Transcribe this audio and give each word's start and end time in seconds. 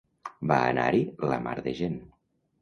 Va 0.51 0.55
anar-hi 0.69 1.03
la 1.33 1.39
mar 1.45 1.55
de 1.69 1.75
gent. 1.83 2.01